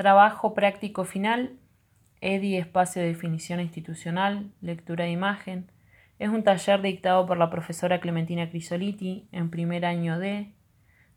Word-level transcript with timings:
Trabajo 0.00 0.54
práctico 0.54 1.04
final. 1.04 1.58
EDI, 2.22 2.56
espacio 2.56 3.02
de 3.02 3.08
definición 3.08 3.60
institucional, 3.60 4.50
lectura 4.62 5.04
de 5.04 5.10
imagen. 5.10 5.70
Es 6.18 6.30
un 6.30 6.42
taller 6.42 6.80
dictado 6.80 7.26
por 7.26 7.36
la 7.36 7.50
profesora 7.50 8.00
Clementina 8.00 8.48
Crisoliti 8.48 9.28
en 9.30 9.50
primer 9.50 9.84
año 9.84 10.18
de 10.18 10.54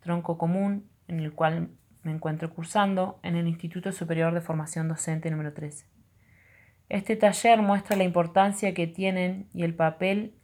tronco 0.00 0.36
común, 0.36 0.88
en 1.06 1.20
el 1.20 1.32
cual 1.32 1.68
me 2.02 2.10
encuentro 2.10 2.52
cursando 2.52 3.20
en 3.22 3.36
el 3.36 3.46
Instituto 3.46 3.92
Superior 3.92 4.34
de 4.34 4.40
Formación 4.40 4.88
Docente 4.88 5.30
número 5.30 5.52
13. 5.52 5.86
Este 6.88 7.14
taller 7.14 7.62
muestra 7.62 7.96
la 7.96 8.02
importancia 8.02 8.74
que 8.74 8.88
tienen 8.88 9.46
y 9.54 9.62
el 9.62 9.76
papel 9.76 10.34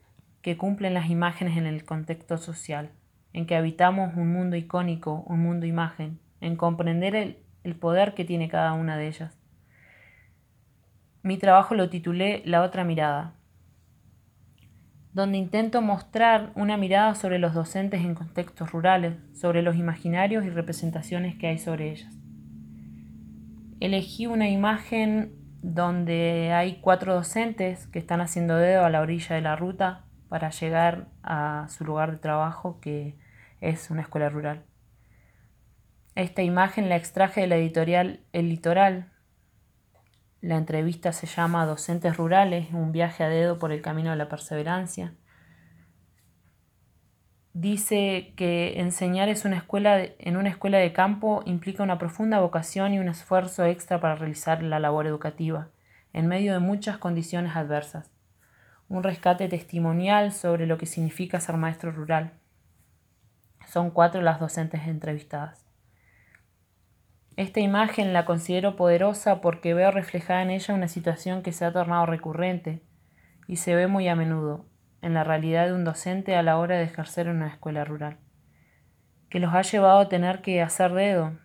que 0.43 0.57
cumplen 0.57 0.95
las 0.95 1.11
imágenes 1.11 1.57
en 1.57 1.67
el 1.67 1.85
contexto 1.85 2.39
social, 2.39 2.93
en 3.33 3.47
que 3.47 3.57
habitamos 3.57 4.15
un 4.15 4.33
mundo 4.33 4.55
icónico, 4.55 5.25
un 5.27 5.41
mundo 5.41 5.67
imagen, 5.67 6.21
en 6.41 6.55
comprender 6.55 7.17
el, 7.17 7.39
el 7.65 7.77
poder 7.77 8.15
que 8.15 8.25
tiene 8.25 8.49
cada 8.49 8.73
una 8.73 8.97
de 8.97 9.09
ellas. 9.09 9.39
Mi 11.23 11.37
trabajo 11.37 11.75
lo 11.75 11.91
titulé 11.91 12.43
La 12.45 12.63
otra 12.63 12.85
mirada, 12.85 13.35
donde 15.13 15.39
intento 15.39 15.83
mostrar 15.83 16.53
una 16.55 16.77
mirada 16.77 17.15
sobre 17.15 17.39
los 17.39 17.55
docentes 17.55 18.03
en 18.03 18.15
contextos 18.15 18.71
rurales, 18.71 19.17
sobre 19.35 19.63
los 19.63 19.77
imaginarios 19.77 20.45
y 20.45 20.51
representaciones 20.51 21.37
que 21.37 21.49
hay 21.49 21.59
sobre 21.59 21.91
ellas. 21.91 22.15
Elegí 23.81 24.27
una 24.27 24.49
imagen 24.49 25.33
donde 25.63 26.53
hay 26.53 26.81
cuatro 26.81 27.15
docentes 27.15 27.89
que 27.89 27.99
están 27.99 28.21
haciendo 28.21 28.57
dedo 28.57 28.85
a 28.85 28.91
la 28.91 29.01
orilla 29.01 29.35
de 29.35 29.43
la 29.43 29.57
ruta 29.57 30.05
para 30.29 30.51
llegar 30.51 31.09
a 31.23 31.67
su 31.69 31.85
lugar 31.85 32.13
de 32.13 32.19
trabajo, 32.19 32.81
que 32.81 33.17
es 33.61 33.91
una 33.91 34.03
escuela 34.03 34.29
rural. 34.29 34.65
Esta 36.19 36.43
imagen 36.43 36.89
la 36.89 36.97
extraje 36.97 37.43
de 37.43 37.47
la 37.47 37.55
editorial 37.55 38.19
El 38.33 38.49
Litoral. 38.49 39.13
La 40.41 40.57
entrevista 40.57 41.13
se 41.13 41.29
llama 41.29 41.65
Docentes 41.65 42.17
Rurales, 42.17 42.73
un 42.73 42.91
viaje 42.91 43.23
a 43.23 43.29
dedo 43.29 43.61
por 43.61 43.71
el 43.71 43.83
camino 43.83 44.11
de 44.11 44.17
la 44.17 44.29
perseverancia. 44.29 45.15
Dice 47.53 48.33
que 48.35 48.81
enseñar 48.81 49.29
es 49.29 49.45
una 49.45 49.59
escuela 49.59 50.03
en 50.19 50.37
una 50.37 50.49
escuela 50.49 50.79
de 50.79 50.93
campo 50.93 51.45
implica 51.47 51.85
una 51.85 51.99
profunda 51.99 52.41
vocación 52.41 52.95
y 52.95 52.99
un 52.99 53.09
esfuerzo 53.09 53.65
extra 53.65 54.01
para 54.01 54.17
realizar 54.17 54.61
la 54.61 54.81
labor 54.81 55.07
educativa, 55.07 55.69
en 56.13 56.27
medio 56.27 56.53
de 56.53 56.59
muchas 56.59 56.99
condiciones 56.99 57.55
adversas. 57.55 58.11
Un 58.89 59.05
rescate 59.05 59.47
testimonial 59.47 60.33
sobre 60.33 60.67
lo 60.67 60.79
que 60.79 60.87
significa 60.87 61.39
ser 61.39 61.59
maestro 61.59 61.93
rural. 61.93 62.33
Son 63.69 63.93
cuatro 63.93 64.21
las 64.21 64.41
docentes 64.41 64.89
entrevistadas. 64.89 65.68
Esta 67.39 67.61
imagen 67.61 68.13
la 68.13 68.25
considero 68.25 68.75
poderosa 68.75 69.41
porque 69.41 69.73
veo 69.73 69.93
reflejada 69.93 70.43
en 70.43 70.51
ella 70.51 70.75
una 70.75 70.89
situación 70.89 71.43
que 71.43 71.53
se 71.53 71.65
ha 71.65 71.73
tornado 71.73 72.05
recurrente 72.05 72.83
y 73.47 73.59
se 73.59 73.77
ve 73.77 73.87
muy 73.87 74.09
a 74.09 74.17
menudo 74.17 74.67
en 75.03 75.15
la 75.15 75.23
realidad 75.23 75.67
de 75.67 75.73
un 75.73 75.85
docente 75.85 76.35
a 76.35 76.43
la 76.43 76.59
hora 76.59 76.79
de 76.79 76.83
ejercer 76.83 77.29
una 77.29 77.47
escuela 77.47 77.85
rural, 77.85 78.17
que 79.29 79.39
los 79.39 79.55
ha 79.55 79.63
llevado 79.63 80.01
a 80.01 80.09
tener 80.09 80.43
que 80.43 80.61
hacer 80.63 80.93
dedo, 80.95 81.39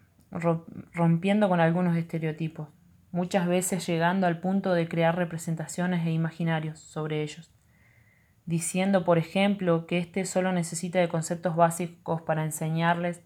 rompiendo 0.93 1.47
con 1.47 1.59
algunos 1.59 1.95
estereotipos, 1.95 2.69
muchas 3.11 3.45
veces 3.45 3.85
llegando 3.85 4.25
al 4.25 4.39
punto 4.39 4.73
de 4.73 4.87
crear 4.87 5.15
representaciones 5.15 6.07
e 6.07 6.11
imaginarios 6.11 6.79
sobre 6.79 7.21
ellos, 7.21 7.51
diciendo, 8.47 9.05
por 9.05 9.19
ejemplo, 9.19 9.85
que 9.85 9.99
éste 9.99 10.25
solo 10.25 10.53
necesita 10.53 10.97
de 10.97 11.07
conceptos 11.07 11.55
básicos 11.55 12.23
para 12.23 12.43
enseñarles 12.43 13.21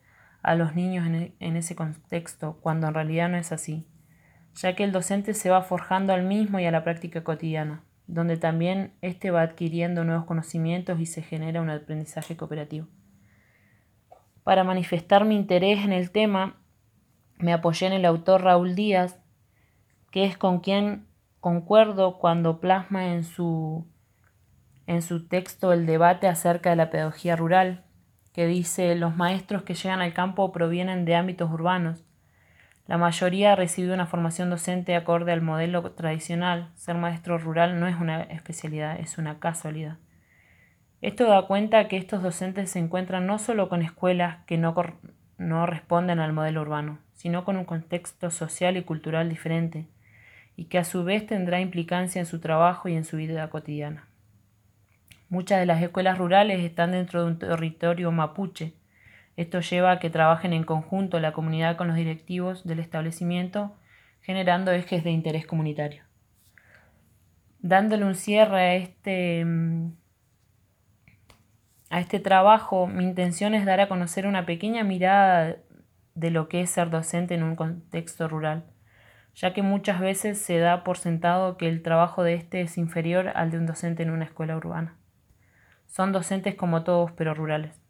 a 0.48 0.56
los 0.56 0.76
niños 0.76 1.06
en, 1.06 1.36
en 1.40 1.58
ese 1.58 1.76
contexto, 1.76 2.58
cuando 2.62 2.88
en 2.88 2.94
realidad 2.94 3.28
no 3.28 3.36
es 3.36 3.52
así, 3.52 3.86
ya 4.56 4.78
que 4.78 4.86
el 4.86 4.94
docente 4.94 5.34
se 5.34 5.50
va 5.50 5.62
forjando 5.62 6.14
al 6.14 6.24
mismo 6.24 6.58
y 6.58 6.66
a 6.66 6.72
la 6.72 6.86
práctica 6.86 7.22
cotidiana, 7.22 7.84
donde 8.08 8.38
también 8.38 8.94
éste 9.02 9.30
va 9.30 9.42
adquiriendo 9.42 10.06
nuevos 10.06 10.24
conocimientos 10.24 11.02
y 11.02 11.06
se 11.06 11.22
genera 11.22 11.62
un 11.62 11.70
aprendizaje 11.70 12.38
cooperativo. 12.38 12.88
Para 14.46 14.64
manifestar 14.64 15.26
mi 15.26 15.36
interés 15.36 15.84
en 15.84 15.92
el 15.92 16.12
tema, 16.12 16.56
me 17.38 17.52
apoyé 17.52 17.88
en 17.88 17.94
el 17.94 18.06
autor 18.06 18.44
Raúl 18.44 18.74
Díaz, 18.74 19.20
que 20.12 20.24
es 20.24 20.38
con 20.38 20.62
quien 20.62 21.08
concuerdo 21.42 22.20
cuando 22.20 22.62
plasma 22.62 23.14
en 23.14 23.26
su, 23.26 23.86
en 24.86 25.02
su 25.02 25.28
texto 25.28 25.74
el 25.74 25.86
debate 25.86 26.30
acerca 26.30 26.70
de 26.70 26.78
la 26.78 26.90
pedagogía 26.90 27.36
rural, 27.36 27.84
que 28.38 28.46
dice 28.46 28.94
los 28.94 29.16
maestros 29.16 29.64
que 29.64 29.74
llegan 29.74 30.00
al 30.00 30.14
campo 30.14 30.52
provienen 30.52 31.06
de 31.06 31.16
ámbitos 31.16 31.50
urbanos. 31.50 32.04
La 32.86 33.00
mayoría 33.00 33.54
ha 33.54 33.56
recibido 33.56 33.96
una 33.96 34.06
formación 34.06 34.52
docente 34.52 34.96
acorde 34.96 35.32
al 35.32 35.42
modelo 35.42 35.82
tradicional. 35.94 36.70
Ser 36.76 36.98
maestro 36.98 37.40
rural 37.40 37.80
no 37.80 37.88
es 37.88 37.96
una 37.96 38.22
especialidad, 38.22 39.00
es 39.00 39.18
una 39.18 39.40
casualidad. 39.40 39.98
Esto 41.02 41.26
da 41.26 41.48
cuenta 41.48 41.88
que 41.88 41.98
estos 41.98 42.22
docentes 42.22 42.70
se 42.70 42.78
encuentran 42.78 43.26
no 43.26 43.40
solo 43.40 43.70
con 43.70 43.82
escuelas 43.82 44.46
que 44.46 44.60
no, 44.60 44.76
no 45.40 45.66
responden 45.66 46.20
al 46.20 46.32
modelo 46.32 46.62
urbano, 46.62 47.00
sino 47.14 47.44
con 47.44 47.58
un 47.58 47.66
contexto 47.66 48.30
social 48.30 48.78
y 48.78 48.84
cultural 48.84 49.30
diferente, 49.30 49.88
y 50.56 50.66
que 50.66 50.78
a 50.78 50.84
su 50.84 51.04
vez 51.04 51.26
tendrá 51.26 51.60
implicancia 51.60 52.20
en 52.20 52.28
su 52.28 52.40
trabajo 52.40 52.88
y 52.88 52.94
en 52.94 53.04
su 53.04 53.18
vida 53.18 53.50
cotidiana. 53.50 54.08
Muchas 55.30 55.60
de 55.60 55.66
las 55.66 55.82
escuelas 55.82 56.18
rurales 56.18 56.62
están 56.62 56.92
dentro 56.92 57.22
de 57.22 57.28
un 57.28 57.40
territorio 57.40 58.12
mapuche. 58.14 58.74
Esto 59.36 59.60
lleva 59.60 59.92
a 59.92 60.00
que 60.00 60.10
trabajen 60.10 60.54
en 60.54 60.64
conjunto 60.64 61.20
la 61.20 61.34
comunidad 61.34 61.76
con 61.76 61.88
los 61.88 61.98
directivos 61.98 62.66
del 62.66 62.80
establecimiento, 62.80 63.76
generando 64.22 64.72
ejes 64.72 65.04
de 65.04 65.12
interés 65.12 65.46
comunitario. 65.46 66.04
Dándole 67.60 68.06
un 68.06 68.16
cierre 68.16 68.60
a 68.60 68.76
este, 68.76 69.44
mm, 69.44 69.92
a 71.90 72.00
este 72.00 72.20
trabajo, 72.20 72.88
mi 72.88 73.04
intención 73.04 73.54
es 73.54 73.66
dar 73.66 73.82
a 73.82 73.90
conocer 73.90 74.28
una 74.28 74.46
pequeña 74.46 74.84
mirada 74.84 75.58
de 76.16 76.32
lo 76.32 76.48
que 76.48 76.62
es 76.62 76.70
ser 76.70 76.90
docente 76.90 77.36
en 77.36 77.44
un 77.44 77.56
contexto 77.56 78.30
rural, 78.30 78.64
ya 79.36 79.54
que 79.54 79.62
muchas 79.62 80.00
veces 80.00 80.40
se 80.40 80.58
da 80.58 80.84
por 80.86 80.98
sentado 80.98 81.58
que 81.58 81.68
el 81.68 81.84
trabajo 81.84 82.24
de 82.24 82.34
este 82.34 82.62
es 82.62 82.78
inferior 82.78 83.34
al 83.36 83.52
de 83.52 83.58
un 83.58 83.66
docente 83.66 84.04
en 84.04 84.10
una 84.10 84.26
escuela 84.26 84.56
urbana. 84.56 84.96
Son 85.88 86.12
docentes 86.12 86.56
como 86.56 86.84
todos, 86.84 87.12
pero 87.14 87.34
rurales. 87.34 87.82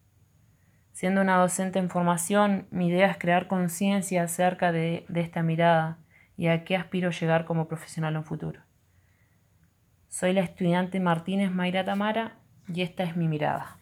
Siendo 0.93 1.21
una 1.21 1.37
docente 1.37 1.77
en 1.77 1.89
formación, 1.89 2.67
mi 2.71 2.87
idea 2.87 3.11
es 3.11 3.17
crear 3.17 3.47
conciencia 3.47 4.23
acerca 4.23 4.71
de, 4.71 5.05
esta 5.13 5.43
mirada 5.43 5.99
y 6.37 6.47
a 6.47 6.63
qué 6.63 6.75
aspiro 6.75 7.11
llegar 7.11 7.45
como 7.45 7.67
profesional 7.67 8.15
en 8.15 8.23
futuro. 8.23 8.61
Soy 10.07 10.33
la 10.33 10.41
estudiante 10.41 10.99
Martínez 10.99 11.51
Mayra 11.51 11.85
Tamara 11.85 12.37
y 12.67 12.81
esta 12.81 13.03
es 13.03 13.15
mi 13.15 13.27
mirada. 13.27 13.77